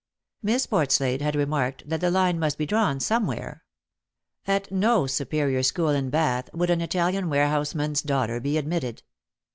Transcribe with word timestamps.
Miss 0.41 0.65
Portslade 0.65 1.21
had 1.21 1.35
remarked 1.35 1.87
that 1.87 2.01
the 2.01 2.09
line 2.09 2.39
must 2.39 2.57
be 2.57 2.65
drawn 2.65 2.99
somewhere. 2.99 3.63
At 4.47 4.71
no 4.71 5.05
superior 5.05 5.61
school 5.61 5.89
in 5.89 6.09
Bath 6.09 6.49
would 6.55 6.71
an 6.71 6.81
Italian 6.81 7.29
warehouseman's 7.29 8.01
daughter 8.01 8.39
be 8.39 8.57
admitted. 8.57 9.03